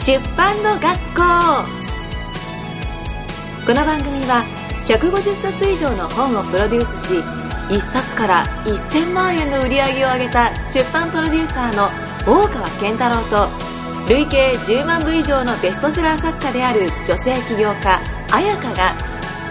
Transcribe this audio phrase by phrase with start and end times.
[0.00, 1.20] 出版の学校。
[3.66, 4.44] この番組は
[4.88, 7.20] 150冊以上の本をプロデュースし
[7.68, 11.88] 1冊から1000万円の売り上げを上げた出版プロデューサーの
[12.26, 13.48] 大川健太郎と
[14.08, 18.94] 累計10万部以上のベストセラー作家である女性起業家彩香が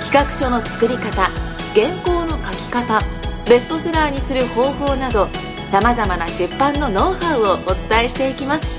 [0.01, 1.29] 企画書の作り方
[1.75, 2.99] 原稿の書き方
[3.47, 5.27] ベストセラーにする方法など
[5.69, 8.78] さまざまな出版のノウハウをお伝えしていきます。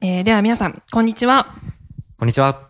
[0.00, 1.54] えーでは皆さん、こんにちは。
[2.18, 2.68] こんにちは。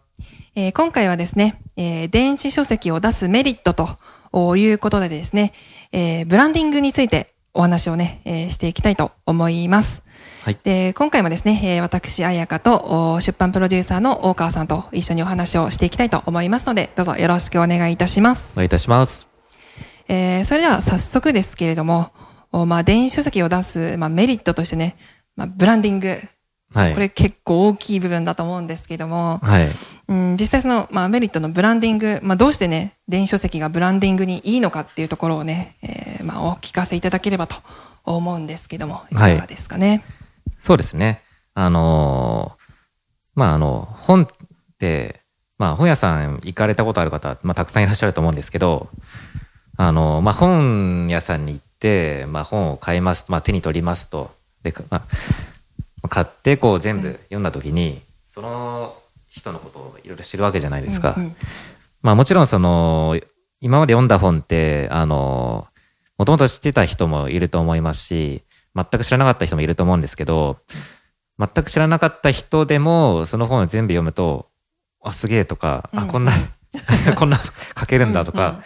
[0.57, 5.53] えー今回はですね、えー電子書籍を出すメリットということでですね、
[5.93, 10.03] えーブランディングについてお話をね、えーしていきたいと思います。
[10.43, 10.59] はい。
[10.65, 18.57] で、今回もですね、えー私、彩香とお出版プロデューサーの大川さんと一緒にお話をしていきたいと思いますので、どうぞよろしくお願いいたしますお。
[18.57, 19.29] 願いいたします。
[20.09, 22.11] えーそれでは早速ですけれども、
[22.51, 24.97] おまあ、電子書籍を出す、まあ、メリットとしてね、
[25.37, 26.21] まあ、ブランディング。
[26.73, 26.95] はい。
[26.95, 29.69] これ結構大きい部分だと思うんですけども、はい。
[30.09, 37.57] うん、実際その、まあ、メリットのブランディング、まあ、どうしてね、電子書籍がブランディングにいいのかっていうところをね、えーまあ、お聞かせいただければと
[38.05, 40.05] 思うんですけども、いかがですかね？
[40.63, 41.23] そうですね。
[41.55, 42.61] あのー
[43.35, 44.29] まあ、あの、本っ
[44.79, 45.21] て、
[45.57, 48.89] まあ、本屋さん行かれたことある方、まあ、たくさんいらっしゃると思うんですけど、
[49.77, 54.33] あの、まあ、本屋さんに行って、まあ、本を買います、まあ、手に取りますと。
[54.63, 55.03] で、かまあ、
[56.09, 58.97] 買って、こう、全部読んだ時に、その
[59.29, 61.15] 人のことをいろいろ知るわけじゃないですか。
[61.17, 61.37] うんうん。
[62.03, 63.19] まあもちろんその、
[63.61, 65.67] 今まで読んだ本って、あの、
[66.17, 68.43] もともと知ってた人もいると思いますし、
[68.75, 70.59] 全く知らなかった人もいると思うんですけど、
[71.39, 74.47] 全く知らなかった人でも、その本を全部読むと、
[75.03, 76.09] あ、すげえとか、あ、うん。
[76.09, 76.33] こんな、
[77.17, 77.41] こんな
[77.79, 78.63] 書けるんだとか、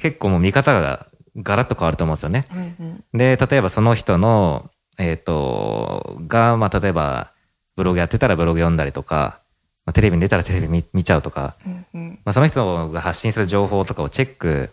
[0.00, 2.44] 結構もう見方がガラッと変わると思うんですよね。
[2.52, 3.18] うんうん。
[3.18, 7.32] で、例えばその人の、えっ、と、が、まあ例えば、
[7.76, 9.40] ブログやってたらブログ読んだりとか、
[9.86, 14.70] まあ、テレビに出たらテレビ見見ちゃうとか、うんうんまあ、その人が発信する情報とかをチェック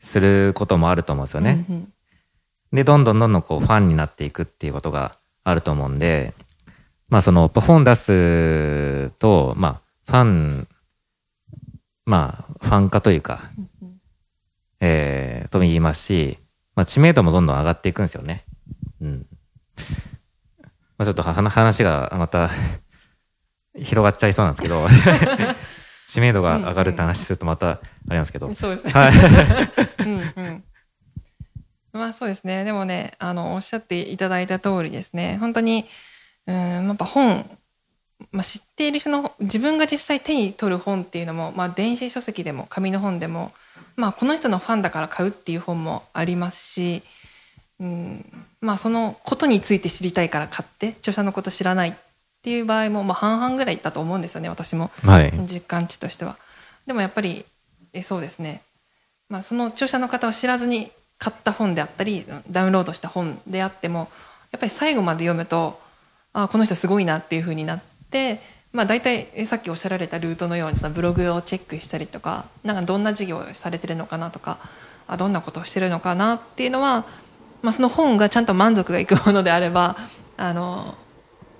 [0.00, 1.66] することもあると思うんですよね。
[1.68, 1.92] うんうん
[2.74, 6.34] で、どんどんどんどんこうファンになっていくっていうことがあると思うんで、
[7.08, 10.68] まあその本出すと、まあファン、
[12.04, 13.42] まあファン化というか、
[14.80, 16.38] えー、とも言いますし、
[16.74, 18.44] まあ知名度もどんどん上がっていくんですよね。
[19.00, 19.26] うん。
[20.96, 22.50] まあちょっとは話がまた
[23.76, 24.86] 広がっちゃいそうなんですけど、
[26.06, 28.92] 知名度が上がるって話するとまたあれなんですけど、そうですね。
[28.92, 29.12] はい。
[30.06, 30.64] うんうん。
[31.92, 32.64] まあそうですね。
[32.64, 35.38] でもね、あの、おっしゃっていただいた通りですね。
[35.38, 35.86] 本当に、
[36.46, 37.48] うん、やっぱ本、
[38.30, 43.52] まあ知っている人の、自分が実際手に取る本っていうのも、まあ電子書籍でも紙の本でも、
[43.96, 47.02] まあこの人のファンだから買うっていう本もありますし、
[47.80, 51.94] うん、まあそのことについて知りたいから買って、著者のこと知らないっ
[52.42, 54.90] ていう場合も、まあ半々ぐらいだと思うんですよね、私も。
[55.02, 55.32] はい。
[55.46, 56.36] 実感値としては
[56.86, 57.44] でもやっぱり
[57.92, 58.62] えそうですね、
[59.28, 64.08] まあ、その著者の方を知らずに買った本であったりダウンロードした本であっても
[64.50, 65.80] やっぱり最後まで読むと
[66.32, 68.40] あこの人すごいなっていうふうになって、
[68.72, 74.58] まあ、大体えさっきおっしゃられたルートのようにそのブログをチェックしたりとかなんかどんな事業をされてるのかなとか
[75.06, 77.04] あどんなことをしてるのかなっていうのは、
[77.64, 79.96] まあ、その本がちゃんと満足がいくものであれば
[80.36, 80.94] あの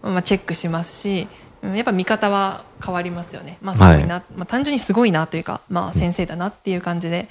[0.03, 1.29] まあ、チェックしますし、
[1.63, 3.57] うんやっぱ見方は変わりますよね。
[3.63, 7.27] まあ、すごいな、まあ、単純にすごいなというか、まあ、先生だなっていう感じで、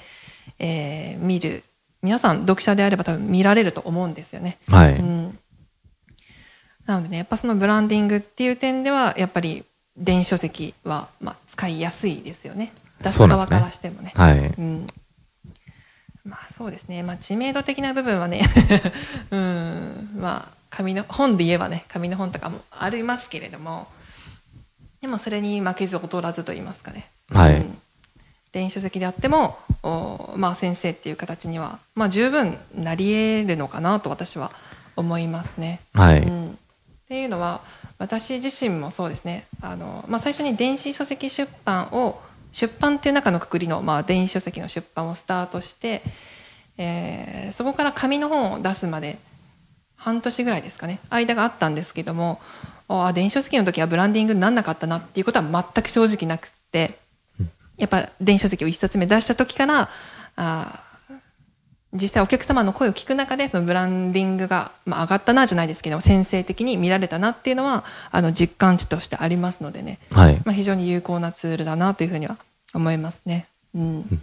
[0.58, 1.62] えー見る。
[2.02, 4.58] 皆さん、読者であれば多分見られると思うんですよね。
[4.66, 4.96] はい。
[4.96, 5.38] うん。
[6.84, 9.64] なのでね、やっぱそのブランディングっていう点では、やっぱり
[9.96, 12.72] 電子書籍は、まあ、使いやすいですよね。
[13.04, 14.12] 出す側からしてもね。
[14.16, 14.38] はい。
[14.38, 14.88] うん。
[16.44, 17.02] まあそうですね。
[17.02, 18.42] まあ知名度的な部分はね、
[19.30, 23.88] うん、まあ紙の、本で言えばね、紙の本とかもありますけれども、
[25.00, 27.08] でもそれに負けず劣らずと言いますかね。
[27.30, 27.78] はいうん
[28.52, 34.52] 電子書籍であっても、おまあ先生っていう形には、まあ十分なり得るのかなと私は
[34.94, 35.80] 思いますね。
[35.92, 36.20] はい。
[36.20, 36.54] うん、っ
[37.08, 37.62] ていうのは
[37.98, 42.20] 私自身もそうですねあの、まあ、最初に電子書籍出版を
[42.54, 46.02] 出版っていう中のくくりの、まあ、電子書籍の出版をスタートして、
[46.78, 49.18] えーそこから紙の本を出すまで
[49.96, 50.98] 半年ぐらいですかね。
[51.10, 52.40] 間があったんですけども
[52.88, 56.98] あ電子書籍の時はブランディングになんなかったなっていうことは全く正直なくって
[57.76, 59.88] やっぱ電子書籍を1冊目出した時から
[60.36, 60.82] あ
[61.94, 70.42] 実際お客様の声を聞く中でそのブランディングが、まあ、上がったなじゃないですけども先生的に見られたなっていうのはあの実感値としてありますのでね、はい。
[70.44, 72.36] まあ、非常に有効なツールだなというふうには
[72.74, 73.46] 思いますね。
[73.74, 74.20] うん、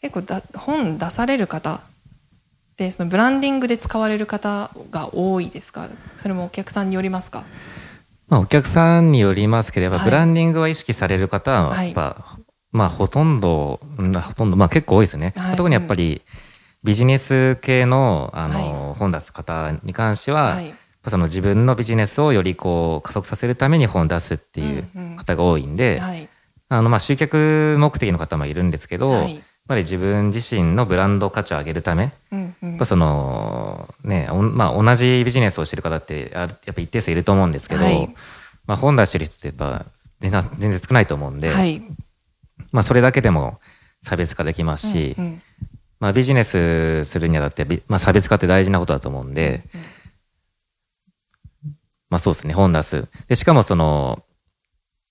[0.00, 5.88] 結構だ本出される方っってそのブランディングで使われる方が多いですか？
[6.14, 7.42] それもお客さんによりますか？
[8.28, 10.04] まあ、お客さんによりますければ、はい。
[10.04, 11.86] ブランディングは意識される方は、はい。
[11.86, 12.37] やっぱ、
[12.72, 15.32] まあ、ほとんど、うんほとんど、まあ、結構多いですね。
[15.36, 15.56] はい。
[15.56, 16.22] 特にやっぱり、
[16.84, 20.74] ビジネス系の、あはの、本出す方に関しては、はい。
[21.08, 25.16] その自分のビジネスをよりこう、加速させるために本出すっていううんうん。
[25.16, 26.28] 方が多いんで、はい。
[26.68, 29.34] あの、まあ、集客目的の方もいるんですけど、はい。
[29.34, 32.86] やっぱり自分自身のブランド価値を上げるため、うんうん。
[32.86, 38.14] その、ね、まあ、同じビジネスをしてる方って、あやっぱ一定数いると思うんですけど、はい。
[38.66, 39.86] まあ、本出してる人ってやっぱ、
[40.20, 41.82] 全然全然少ないと思うんで、はい
[42.72, 43.60] まあ、それだけでも
[44.02, 45.42] 差別化できますし、うんうん
[46.00, 49.64] まあ、ビジネスするにあたって、びまあ、差別化って大事なことだと思うんで、
[52.08, 53.08] まあ、そうですね、本出す。
[53.26, 54.22] で、しかもその、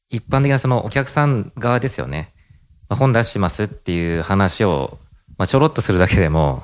[0.10, 2.34] 一般的なそのお客さん側ですよね。
[2.90, 4.98] まあ、本出しますっていう話を、
[5.38, 6.64] まあ、ちょろっとするだけでも、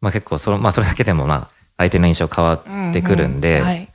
[0.00, 3.88] まあ、結構その、まあ、それだけでも、まあ、相手の印象変わってくるんで、ううはい、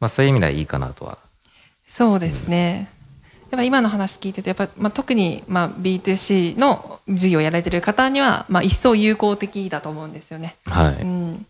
[0.00, 1.18] まあ、そういう意味ではいいかなとは。
[1.84, 2.88] そうですね。
[3.50, 10.56] やっぱ今の話聞いてると、やっぱ、まあ、特に、まあ、B2C の事業をやられてる方には、まあ、一層有効的だと思うんですよね。
[10.66, 11.02] はい。
[11.02, 11.46] うん。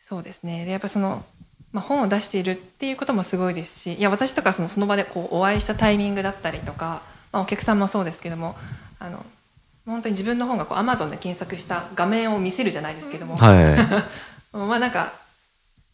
[0.00, 0.64] そうですね。
[0.64, 1.24] で、やっぱその、
[1.72, 8.56] まあ、本を出しているっていうこともすごいですし、いや、私とかその、その場でこう、お会いしたタイミングだったりとか、まあ、お客さんもそうですけども、
[8.98, 9.24] あの、
[9.86, 13.76] 本当に自分の本がこう、Amazon で検索した画面を見せるじゃないですけども、はい。
[14.52, 15.12] まあなんか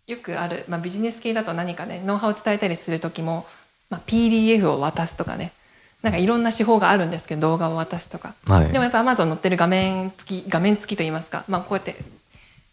[0.07, 3.47] よくある、まあ、ビジネス系だと何かねノウハウを伝えたりする時も、
[3.91, 5.53] まあ、PDF を渡すとかね。
[6.03, 8.69] なんかいろんな手法があるんですけど動画を渡すとか、はい。
[8.71, 11.97] でもやっぱ Amazon 載ってる画面付き画面付きといいますか、まあ、こうやって、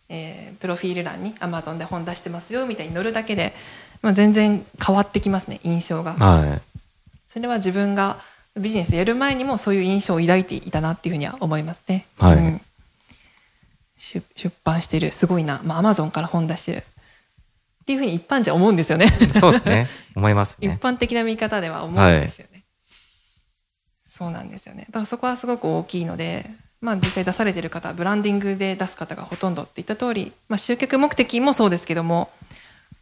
[0.09, 3.53] えープロフィール欄に Amazon で本出してますよみたいに載るだけで、
[4.01, 6.13] まあ、全然変わってきますね印象が。
[6.13, 6.61] はい。
[7.27, 8.17] それは自分が
[8.57, 12.05] ビジネスやる前にもそういう印象を抱いていたなっていうふうには思いますね。
[12.19, 12.35] はい。
[12.35, 12.61] うん。
[13.97, 16.83] 出出版してるすごいな、まあ、アマゾンから本出してる
[17.81, 19.07] っていうふうに一般じゃ思うんですよね。
[19.39, 19.87] そうですね。
[20.15, 20.77] 思います一ね。
[20.81, 22.63] 般的な見方では思うんですよね、
[24.05, 24.85] そうなんですよね。
[24.87, 26.49] だからそこはすごく大きいので、
[26.79, 32.31] まあ、実際出されてる方はブランディングで出す方がほとんどって言った通り、まあ、集客目的もそうですけども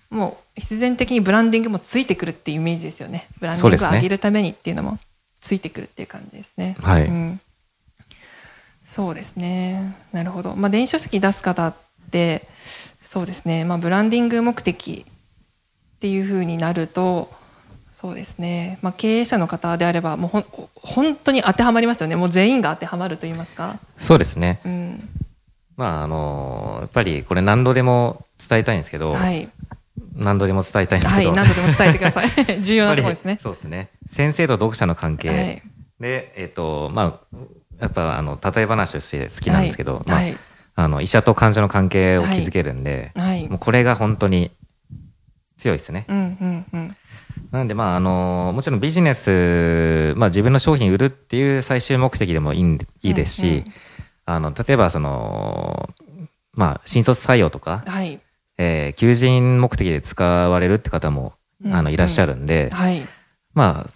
[0.10, 3.28] もう必然的にブランディングもついてくるっていうイメージですよね。
[3.40, 4.98] ブランディングを上げるためにっていうのも
[5.40, 6.76] ついてくるっていう感じですね。
[6.82, 7.06] はい。
[7.06, 7.40] うん、
[8.84, 9.96] そうですね。
[10.12, 11.74] なるほど、まあ、電子書籍出す方っ
[12.12, 12.48] て
[13.10, 17.32] そうですね、まあ、ブランディング目的っていうふうになると
[17.90, 20.46] そうですね、まあ、経営者の方であればもうほん
[20.76, 22.16] 本当に当てはまりますよね。
[22.16, 24.62] もう全員が当てはまると言いますか、そうですね。
[24.64, 25.10] うん。
[25.76, 29.50] まあ、あの、やっぱりこれ何度でも伝えたいんですけど、はい、
[30.16, 32.30] 何度でも伝えたいんですはい、けど、何度でも伝えてください。
[32.62, 33.40] 重要なところですね。
[33.42, 33.90] そうですね。
[34.06, 35.64] 先生と読者の関係、はい。
[36.00, 37.38] で、えっ、と、まあ、
[37.82, 40.38] やっぱあの、例え話をして好きなんですけど、まあ、はい
[40.80, 43.50] あの、医者と患者の関係を築けるんで、はい。
[43.50, 44.50] もうこれが本当に
[45.58, 46.06] 強いですね。
[46.08, 46.96] うんうんうん。
[47.52, 53.66] なんで、まあ、あの、もちろんビジネス、まあ自分の商品売るっていう最終目的でもいいんいいですし、うんうん。
[54.24, 55.90] あの、例えばその、
[56.54, 58.22] まあ、新卒採用とか、はい。
[58.58, 61.74] えー求人目的で使われるって方も、うん。
[61.74, 63.02] あの、いらっしゃるんで、はい。
[63.54, 63.90] まあ、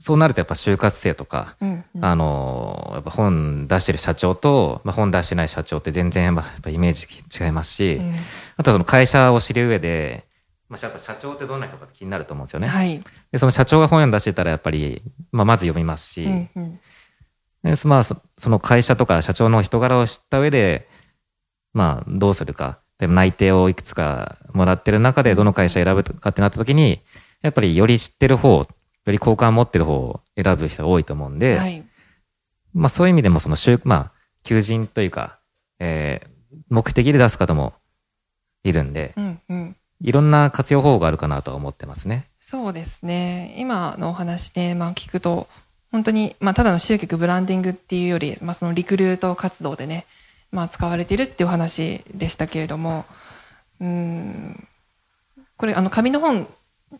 [0.00, 7.06] そうなるとやっぱ就活生とか、うんうんあの、やっぱ本出してる社長と、まあ、本出してない社長って全然やっぱイメージ
[7.38, 8.14] 違いますし、うん
[8.56, 10.24] あとはその会社を知る上で、
[10.68, 12.66] まあ、やっぱ社長ってどんな人か気になると思うんですよね。
[12.66, 16.80] はいで、その社長が本を出してたらやっぱり、まあ、まず読みますし、うんうん
[17.62, 20.88] でそまあ、そその会社とか社長の人柄を知った上で、
[21.74, 22.80] まあ、どうするか。
[22.98, 27.00] で内定をいくつかもらってる中でどの会社選ぶかってなった時に、
[27.42, 28.66] やっぱりより知ってる方、
[29.06, 31.84] より好感を持ってる方を選ぶ人が多いと思うんで、はい。
[32.74, 35.38] まあそういう意味でもその就、まあ、求人というか、
[35.78, 36.30] えー
[36.68, 37.74] 目的で出す方も
[38.64, 39.76] いるんで、うんうん。
[40.02, 42.28] いろんな活用方法があるかなとは思ってますね。
[42.38, 43.54] そうですね。
[43.58, 45.46] 今のお話で、まあ、聞くと
[45.92, 50.06] 本当に、まあ、ただの集客ブランディングっていうより、まあ、そのリクルート活動でね、
[50.52, 53.04] まあ、使われているっていうお話でしたけれども
[53.80, 54.68] うん。
[55.56, 56.46] これあの紙の本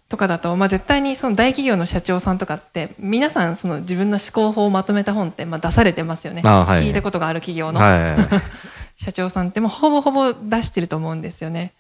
[0.09, 8.17] とかだと、まあ、絶対にその大企業の社長さんとかって皆さんその自分の思考法をまとめた本ってまあ出されてますよね、あはい聞いたことがある企業の、はい。
[9.03, 11.73] 社長さんってもうほぼほぼ出してると思うんですよね。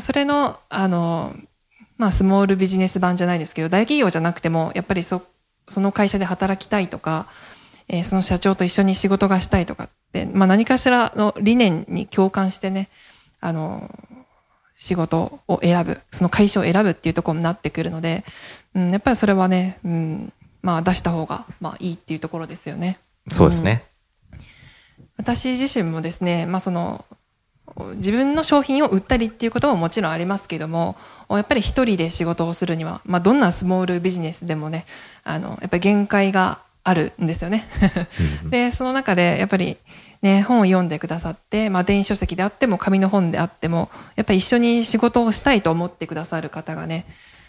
[0.00, 1.34] それの、あの、
[1.96, 5.22] まあ、スモールビジネス版じゃないですけど、大企業じゃなくても、やっぱりそ、
[5.68, 7.26] その会社で働きたいとか、
[7.88, 12.88] えーその社長と一緒に仕事がしたいとかって、まあ、何かしらの理念に共感してね、
[13.40, 13.90] あの、
[14.80, 18.24] 仕事を選ぶ、その会社を選ぶっていうところになってくるので、
[18.74, 20.32] うん、やっぱりそれはね、うん、
[20.62, 22.98] まあ、出した方が、まあ、いいっていうところですよね。
[23.28, 23.84] そうですね。
[25.18, 27.04] 私自身もですね、まあ、その
[27.96, 30.96] 自分の商品を売ったりっていうことももちろんありますけども
[31.28, 34.86] やっぱり一人で仕事をするには、まあ、どんなスモールビジネスでもね
[35.24, 37.64] あのやっぱり限界があるんですよね
[38.48, 39.76] でその中でやっぱり
[40.22, 47.06] ね、本を読んでくださって、まあ、電子書籍であっても紙の本であってもやっぱり一緒に仕事をしたいと思ってくださる方がね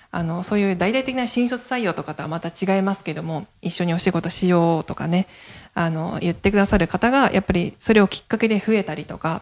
[0.10, 5.28] あのそういう大々的な新卒採用とかとはまた違いますけども一緒にお仕事しようとかね
[5.74, 9.42] あの言ってくださる方がやっぱりそれをきっかけで増えたりとか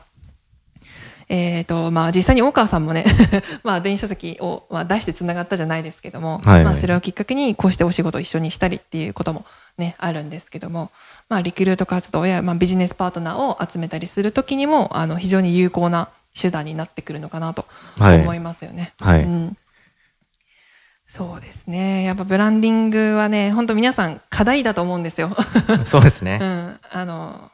[1.30, 3.06] えっ、ー、と、まあ実際に大川さんもね
[3.64, 9.46] まあ電子書籍を、まあ、出して繋がったじゃないですけども、はいはい、まあそれをきっかけにこうしてお仕事を一緒にしたりっていうことも
[9.78, 10.92] ね、あるんですけども、
[11.30, 16.10] まあリクルート活動や、まあビジネスパートナーを集めたりするときにも、あの非常に有効な
[16.40, 17.66] 手段になってくるのかなと
[18.00, 18.94] 思いますよね。
[19.00, 19.20] はい。
[19.20, 19.58] はい、うん
[21.12, 22.04] そうですね。
[22.04, 25.36] やっぱブランディングはね、本当皆さん課題だと思うんですよ。
[25.88, 26.38] そうですね。
[26.40, 26.80] うん。
[26.92, 27.50] あの、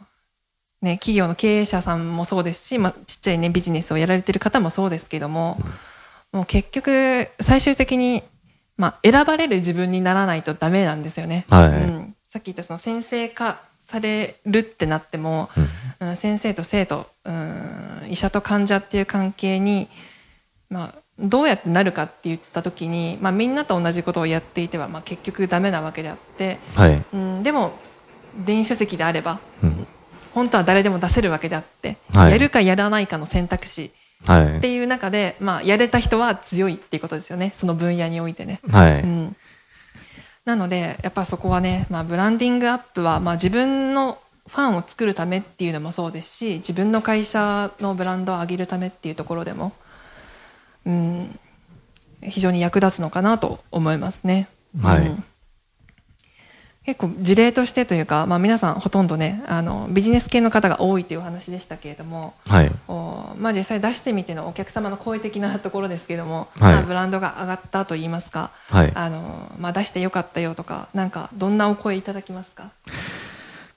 [0.86, 5.60] ね、企業の経営者さんもそうですし、まあ、ちっちゃいね、ビジネスをやられてる方もそうですけども、
[6.32, 8.24] もう結局、最終的に、
[8.77, 11.46] まあ、選ばれる自分にならないとダメなんですよね。
[11.50, 12.15] はい、うん。
[12.25, 15.50] さっき言ったその先生化されるってなっても、
[16.00, 19.88] うん、先生と生徒、うん、医者と患者っていう関係に、
[20.70, 27.74] まあ、どうやってなるかって言った時に、まあ、みんなと同じことをやっていては、まあ、結局ダメなわけであって、はい、うん、でも
[28.44, 29.75] 電子書籍であれば、うん、
[30.36, 37.51] 本当は誰でも出せるわけであって、はい、やるかやらないかの選択肢っていう中で、まあ、やれた人は強いっていうことですよね。
[37.54, 38.60] その分野においてね。
[38.70, 39.36] はい、うん、
[40.44, 49.72] なのでやっぱそこはね、まあ、ブランディングアップは、まあ、自分のファンを作るためっていうのもそうですし自分の会社のブランドを上げるためっていうところでも、
[50.86, 51.39] うん、
[52.22, 54.50] 非常に役立つのかなと思いますね。
[54.82, 55.24] はい、うん
[56.86, 72.72] 結構事例としてというか、まあ、皆さんほとんどねあのビジネス系の方が多いというお話でしたけれども、はい、おまあ、実際出してみてのお客様の好意的なところですけれども、はい、まあ、ブランドが上がったといいますか、はい、あのまあ、出してよかったよとかなんかどんなお声いただきますか？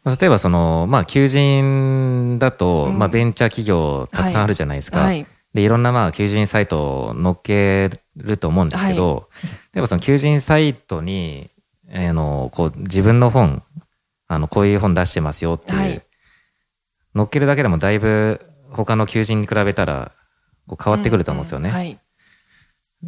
[0.05, 4.99] 例えばその、まあ、求人だと、うん、まあ、ベンチャー企業たくさんあるじゃないですか。
[4.99, 9.29] はい、でいろんなまあ求人サイトを載っけると思うんですけど、
[9.75, 11.51] 例えばその求人サイトに
[11.93, 13.63] あの、こう、自分の本、
[14.27, 16.03] あの、こういう本出してますよっていう、はい、
[17.15, 18.41] 乗っけるだけでもだいぶ
[18.71, 20.13] 他の求人に比べたら、
[20.67, 21.71] こう変わってくると思うんですよね。
[21.71, 21.97] うんうんはい、や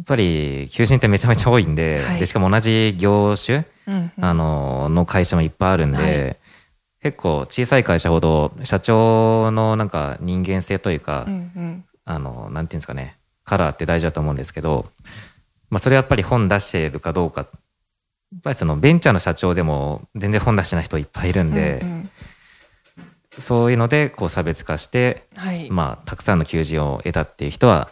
[0.01, 6.39] っぱり、求人ってめちゃめちゃ多いんで、はい、で、しかも同じ業種、うんうん、あの、の会社もいっぱいあるんで、
[7.01, 14.85] 結構小さい会社ほど社長のなんか人間性というか、うんうん、あの、なんていうんですかね、カラーって大事だと思うんですけど、
[15.69, 17.47] まあそれやっぱり本出してるかどうか
[18.31, 22.09] やっぱりそのベンチャーの社長でも全然本出してない人いっぱいいるんで、うんうん、
[23.39, 27.89] そういうのでこう差別化して、はい、まあたくさんの求人を得たっていう人は、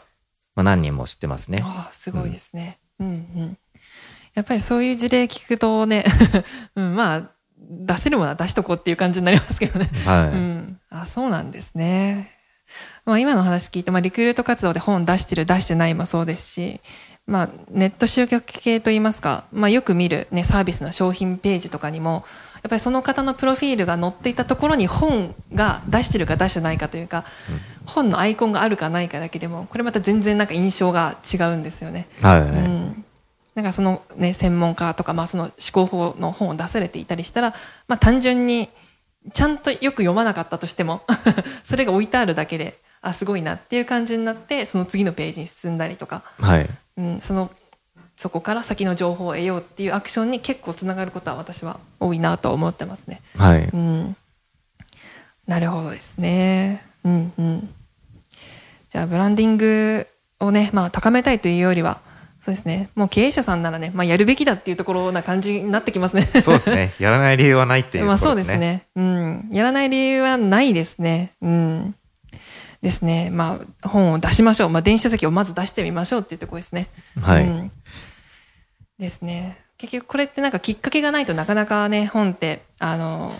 [0.55, 1.59] まあ、何人も知ってますね。
[1.61, 2.79] ああすごいですね。
[2.99, 3.15] うん、うんう
[3.45, 3.57] ん
[4.35, 6.05] やっぱりそういう事例聞くとね、
[6.75, 9.89] うん、まあ出せるものは出しとこうっていう感じになりますけどね。
[10.05, 10.27] はい。
[10.29, 12.31] うん、あそうなんですね。
[13.05, 16.81] まあ今の話聞いて、まあリクルート活動で本出してる出してないもそうですし、
[17.29, 22.23] まあ、ネット集客系といいますか、まあ、よく見る、ね、サービスの商品ページとかにも
[22.63, 32.07] やっぱりその方のプロフィールが載っていたところに本が出してるか出してないかというか、うん、本のアイコンがあるかないかだけでもこれまた全然なんか印象が違うんですよね。
[32.21, 33.05] はい、はい、うん、
[33.53, 37.53] なんかその、ね、専門家とか、まあ、その思考法の本を出されていたりしたら、
[37.87, 38.69] まあ、単純に
[39.33, 41.03] ちゃんとよく読まなかったとしても
[41.63, 46.69] それが置いてあるだけであすごいなっていう感じになってその次のページに進んだりとか、はい
[46.99, 47.49] うん、その
[48.19, 53.21] そこから先の情報を得ようっていうアクションに結構つながることは私は多いなと思ってますね。
[53.37, 53.63] はい。
[53.63, 54.15] うん。
[55.47, 56.83] なるほどですね。
[57.05, 57.69] うんうん。
[58.89, 60.05] じゃあブランディング
[60.41, 62.01] をね、まあ高めたいというよりは、
[62.41, 62.89] そうですね。
[62.93, 66.23] もう経営者さんならね、まあやるべきだっていうところな感じになってきますね。
[66.41, 66.93] そうですね。
[66.99, 68.87] やらない理由はないっていう、ね、まあそうですね。
[68.97, 69.47] うん。
[69.51, 71.31] やらない理由はないですね。
[71.41, 71.95] うん。
[72.81, 74.69] ですね、まあ、本を出しましょう。
[74.69, 76.87] まあ、電子書籍をまず出してみましょうっていうところですね。
[77.21, 77.43] はい。
[77.43, 77.71] うん、
[78.97, 79.57] ですね。
[79.77, 83.33] 結局これってなんかきっかけがないとなかなかね、本って、あの、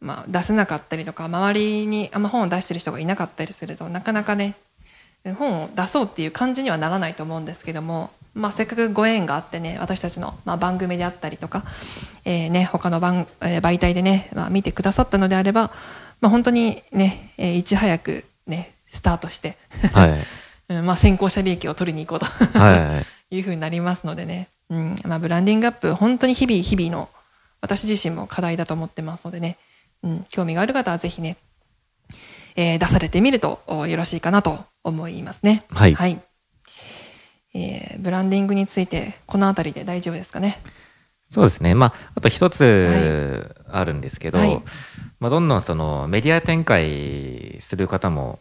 [0.00, 4.54] まあ、出せなかったりとか、周りにあんま本を出してる人がいなかったりするとなかなかね、
[5.38, 11.64] 本を出そうっていう感じにはならないと思うんですけども、まあ、せっかくご縁があってね、私たちの、まあ、番組であったりとか、
[12.24, 15.70] えー、ね、他の番、えー、媒体でね、まあ、見てくださったのであれば、
[16.20, 19.56] まあ、本当にね、えー、いち早くね、スタートして、
[19.92, 20.06] は
[20.68, 22.58] い、 まあ先行者利益を取りに行こうと。
[22.58, 24.96] はい、 いうふうになりますのでね、うん。
[25.04, 27.08] まあ、ブランディングアップ、本当に日々日々の
[27.60, 29.56] 私自身も課題だと思ってますのでね、
[30.02, 31.36] うん、興味がある方はぜひね、
[32.56, 35.64] えー出されてみるとおよろしいかなと思いますね。
[35.70, 35.94] はい。
[35.94, 36.20] はい。
[37.54, 40.58] えーブランディングについて、このあたりで大丈夫ですかね？
[41.30, 41.74] そうですね。
[41.74, 44.62] まあ、あと一つあるんですけど、はい
[45.20, 48.38] まあ、どんどんそのメディア展開する方も、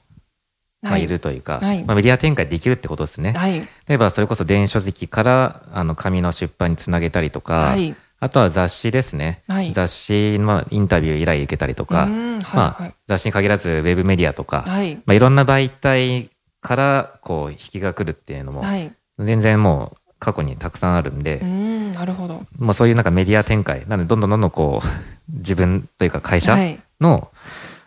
[0.82, 3.34] まあ、はいいるというか、はいまあ、メディア展開できるってことですね。
[3.34, 3.60] はい。
[3.88, 7.96] 例えば、それこそ電子書籍から、あの、紙の出版につなげたりとか、はい。
[8.20, 9.44] あとは雑誌ですね。
[9.50, 12.08] はい雑誌のインタビュー依頼受けたりとか、
[12.54, 14.96] まあはい、雑誌に限らずウェブメディアとか、はい。
[15.06, 16.30] まあ、いろんな媒体
[16.62, 18.94] から、こう、引きが来るっていうのも、はい。
[19.20, 22.46] 全然もう、過去にたくさんあるんでうー、ん、なるほど。
[22.58, 24.88] まあそういうなんかメディア展開、なのでどんどんどんどんこう、
[25.38, 26.80] 自分というか会社はい。
[27.02, 27.30] の、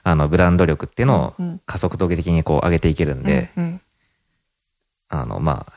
[0.03, 3.81] あの、ブランド力っていうのを加速度的にこう上げていけるんで、うんうん
[5.09, 5.73] あの、まあ、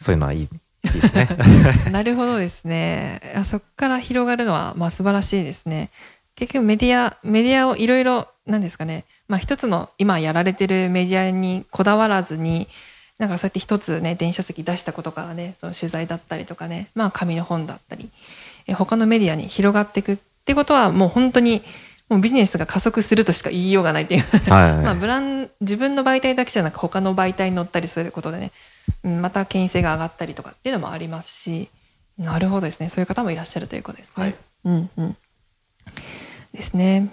[0.00, 0.48] そういうのはいい、いい
[0.92, 1.28] ですね。
[1.92, 3.20] なるほどですね。
[3.36, 5.90] あそこから広がるのは、まあ素晴らしいですね。
[6.34, 9.04] 結局メディア、メディアをいろいろ、なんですかね。
[9.28, 12.66] まあ一つの今やられてるメディアにこだわらずに、
[13.24, 18.10] なんかそうやって一つね、電子書籍出したことからね、その取材だったりとかね、まあ紙の本だったり、
[18.66, 21.62] え他のメディアに広がっていくってことはもう本当に、
[22.10, 24.22] もうビジネスが加速するとしか言いようがないっていう。
[24.22, 24.72] はい。
[24.84, 28.52] まあ、ブラン自分の媒体だけじゃなく他の媒体に乗ったりすることでね、
[29.04, 31.70] うん、また権威性が上がったりとかっていうのもありますし
[32.18, 34.22] なるほどですねそういう方もいらっしゃるということですね。
[34.22, 35.16] はいうんうん、
[36.52, 37.08] ですね。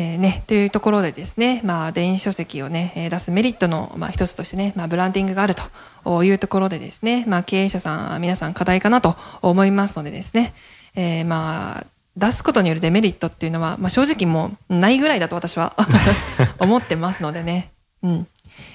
[0.00, 5.56] えーね、というところでですね、まあ、電子書籍をね、え出すメリットの、まあ、一つとしてね、まあ、ブランディングがある
[6.04, 10.54] というところでですね、まあ、経営者さん、皆さん課題かなと思いますのでですね、
[10.94, 11.86] えーまあ、
[12.16, 15.74] 出すことによるデメリットっていうのは、まあ、正直もうないぐらいだと私は
[16.60, 17.72] 思ってますのでね、
[18.04, 18.26] うん。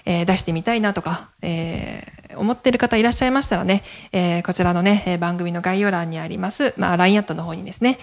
[0.06, 8.00] えー出してみたいなとか、えー思ってる方いらっしゃいましたらね、えーこちらのね、え番組の概要欄にあります、まあ、LINE アットの方にですね、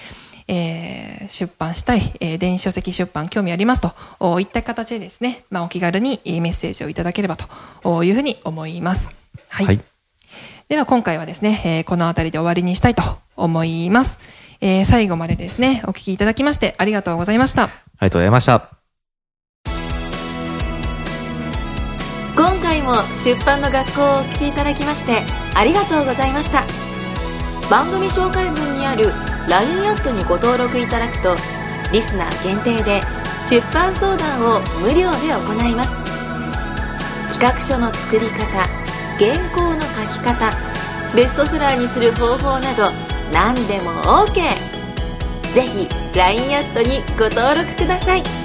[0.53, 9.11] えー出版したい、えー電子書籍出版興味ありますとおいった形でですね、まあ、お気軽にえーメッセージをいただければというふうに思います。
[9.49, 9.67] はい。
[9.67, 9.81] はい。
[10.69, 13.03] では今回はですね、えーこの辺りで終わりにしたいと
[13.37, 14.19] 思います。
[14.61, 17.65] えー最後までですね、お聞きいただきましてありがとうございました。
[17.65, 18.71] ありがとうございました。
[22.37, 25.23] 今回も出版の学校をお聞きいただきまして
[25.55, 26.65] ありがとうございました
[27.69, 31.37] 番組紹介文にある LINE アットにご登録いただくと
[31.93, 33.01] リスナー限定で
[33.49, 36.11] 出版相談を無料で行います。
[37.41, 38.69] 企画書の作り方
[39.19, 40.53] 原稿の書き方
[41.15, 42.91] ベストセラーにする方法など
[43.33, 43.91] 何でも
[44.27, 44.35] OK
[45.55, 48.40] ぜひ LINE アットにご登録ください。